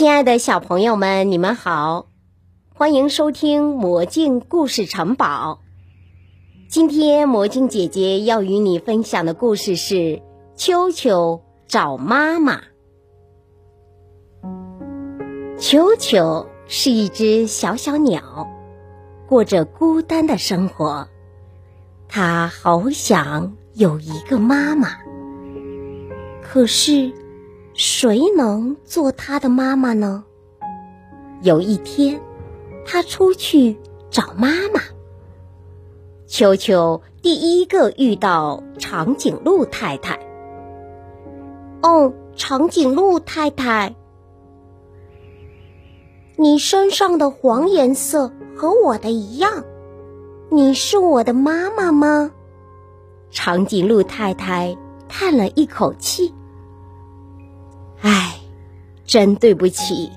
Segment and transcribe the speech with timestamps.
[0.00, 2.06] 亲爱的小朋友们，你们好，
[2.74, 5.60] 欢迎收听《魔镜故事城堡》。
[6.70, 9.94] 今天魔镜姐姐要与你分享的故事是
[10.56, 12.62] 《秋秋找妈妈》。
[15.58, 18.48] 秋秋是一只小小鸟，
[19.28, 21.08] 过着孤单的生活。
[22.08, 24.96] 它好想有一个妈妈，
[26.42, 27.12] 可是。
[27.74, 30.24] 谁能做他的妈妈呢？
[31.42, 32.20] 有一天，
[32.84, 33.76] 他出去
[34.10, 34.80] 找妈妈。
[36.26, 40.18] 秋秋第一个遇到长颈鹿太太。
[41.82, 43.94] 哦，长颈鹿太太，
[46.36, 49.64] 你身上的黄颜色和我的一样，
[50.50, 52.30] 你是我的妈妈吗？
[53.30, 54.76] 长颈鹿太太
[55.08, 56.34] 叹了一口气。
[59.10, 60.08] 真对不起。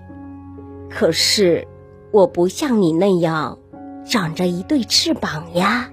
[0.87, 1.67] 可是，
[2.11, 3.57] 我不像你那样
[4.05, 5.89] 长着一对翅膀呀。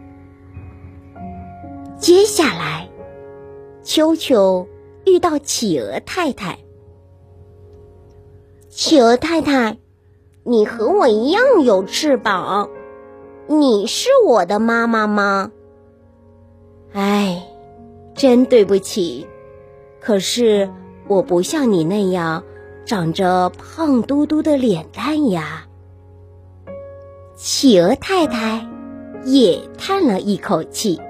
[1.96, 2.90] 接下来，
[3.82, 4.68] 秋秋
[5.06, 6.58] 遇到企鹅太太。
[8.68, 9.78] 企鹅太太，
[10.44, 12.68] 你和我一样有翅膀，
[13.46, 15.50] 你是我的妈妈吗？
[16.92, 17.42] 唉，
[18.14, 19.26] 真对不起。
[19.98, 20.70] 可是。
[21.08, 22.44] 我不像你那样
[22.90, 25.64] 长着胖嘟嘟的脸蛋呀。
[27.36, 28.66] 企鹅太太
[29.22, 31.00] 也叹了一口气。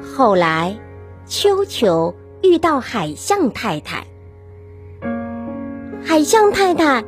[0.00, 0.76] 后来，
[1.26, 4.06] 秋秋遇到海象太太。
[6.00, 7.02] 海象太太，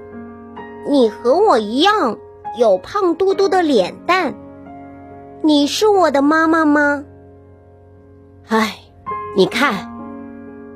[0.88, 2.18] 你和我一样
[2.58, 4.34] 有胖嘟嘟的脸蛋，
[5.44, 7.04] 你是我的妈妈吗？
[8.48, 8.74] 唉，
[9.36, 9.89] 你看，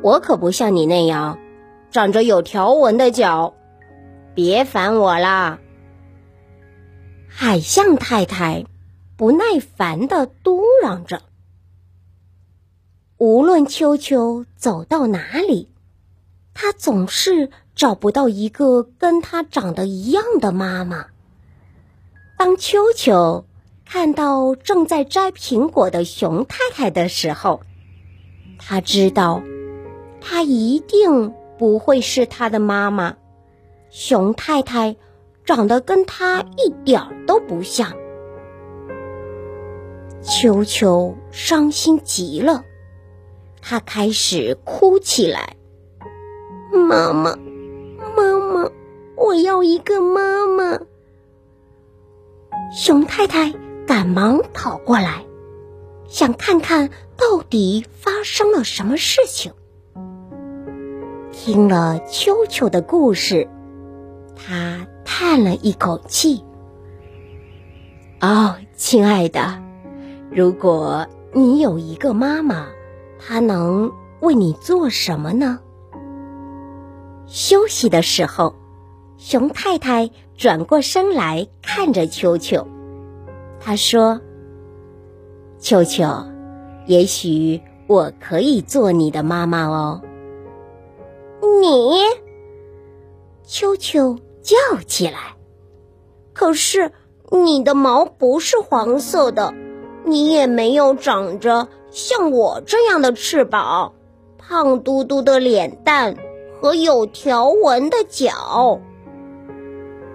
[0.04, 1.38] 我可不像你那样，
[1.90, 3.54] 长着有条纹的脚，
[4.34, 5.58] 别烦我啦。
[7.26, 8.66] 海象太太
[9.16, 11.22] 不耐烦的嘟囔着。
[13.16, 15.70] 无论秋秋走到哪里，
[16.52, 21.06] 他总是找不到一个跟他长得一样的妈妈。
[22.36, 23.46] 当秋秋。
[23.86, 27.60] 看到正在摘苹果的熊太太的时候，
[28.58, 29.42] 他知道，
[30.26, 33.16] 她一定不会是他的妈妈。
[33.90, 34.96] 熊太太
[35.44, 37.92] 长得跟他一点都不像。
[40.22, 42.64] 秋秋伤心极了，
[43.60, 45.56] 他开始哭起来
[46.72, 47.36] ：“妈妈，
[48.16, 48.70] 妈妈，
[49.16, 50.80] 我要一个妈妈。”
[52.74, 53.52] 熊太太。
[53.86, 55.26] 赶忙跑过来，
[56.08, 59.52] 想看看到底发生了什么事情。
[61.44, 63.46] 听了秋秋的故事，
[64.34, 66.42] 他叹了一口气
[68.22, 69.62] ：“哦，亲爱的，
[70.30, 72.68] 如果你有一个妈妈，
[73.18, 75.58] 她能为你做什么呢？”
[77.28, 78.54] 休息的时候，
[79.18, 82.66] 熊太太转过身来看着秋秋。
[83.60, 84.18] 她说
[85.60, 86.08] ：“秋秋，
[86.86, 90.00] 也许我可以做你的妈妈哦。”
[91.60, 91.98] 你，
[93.44, 94.56] 秋秋叫
[94.86, 95.36] 起来。
[96.32, 96.90] 可是
[97.30, 99.54] 你的毛不是黄色的，
[100.04, 103.92] 你也没有长着像我这样的翅膀，
[104.38, 106.16] 胖嘟嘟的脸蛋
[106.60, 108.80] 和有条纹的脚。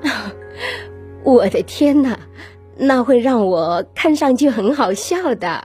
[1.23, 2.19] 我的天哪！
[2.81, 5.61] 那会让我看上去很好笑的，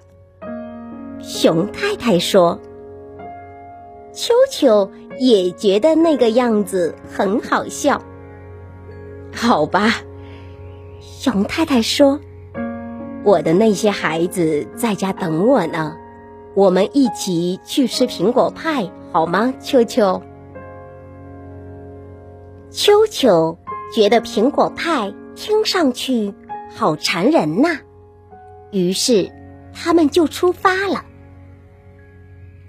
[1.21, 2.59] 熊太太说。
[4.15, 8.01] 秋秋也觉得那个样子很好笑。
[9.35, 9.97] 好吧，
[11.01, 12.21] 熊太太说
[13.25, 15.97] ：“我的那些孩子在家等我呢，
[16.55, 20.23] 我们一起去吃苹果派好吗？”秋秋，
[22.71, 23.59] 秋秋
[23.93, 26.33] 觉得苹果派听上去。
[26.77, 27.79] 好馋人呐！
[28.73, 29.31] 于是，
[29.73, 31.05] 他们就出发了。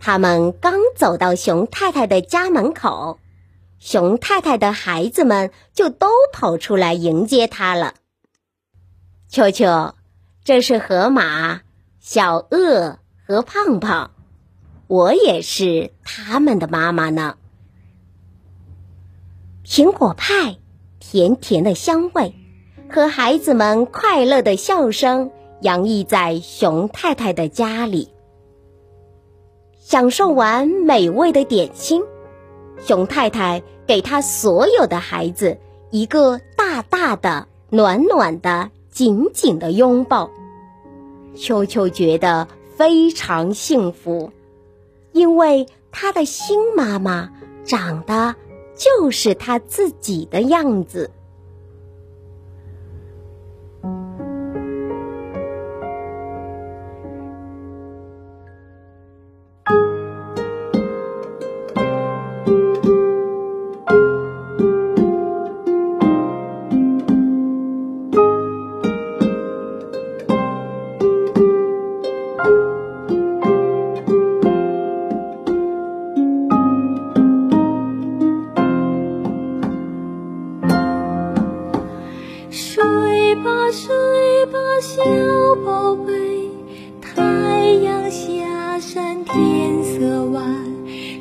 [0.07, 3.17] 他们刚走到熊太太的家门口，
[3.79, 7.95] 熊太太的孩子们就都跑出来迎接他了。
[9.27, 9.95] 秋秋，
[10.43, 11.61] 这是河马、
[11.99, 14.11] 小鳄和胖胖，
[14.85, 17.37] 我也是他们的妈妈呢。
[19.65, 20.57] 苹果派，
[20.99, 22.35] 甜甜的香味。
[22.91, 25.31] 和孩子们快乐的笑声
[25.61, 28.11] 洋溢在熊太太的家里。
[29.87, 32.01] 享受完美味的点心，
[32.79, 35.55] 熊太太给他所有的孩子
[35.91, 40.31] 一个大大的、暖暖的、紧紧的拥抱。
[41.35, 44.31] 秋秋觉得非常幸福，
[45.11, 47.29] 因为他的新妈妈
[47.63, 48.33] 长得
[48.75, 51.11] 就是他自己的样子。
[82.55, 85.03] 睡吧，睡吧小
[85.65, 86.49] 宝贝，
[87.01, 87.21] 太
[87.83, 90.41] 阳下山天色晚。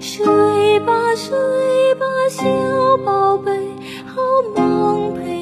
[0.00, 2.44] 睡吧，睡吧，小
[3.04, 3.50] 宝贝，
[4.06, 4.22] 好
[4.54, 5.33] 梦陪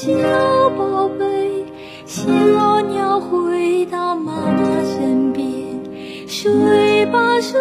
[0.00, 0.70] 小。
[0.78, 1.66] 宝贝，
[2.06, 5.46] 小鸟回到妈妈身边，
[6.26, 7.60] 睡吧睡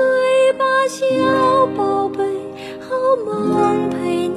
[0.53, 2.23] 吧，小宝贝，
[2.79, 2.95] 好
[3.25, 4.28] 梦陪。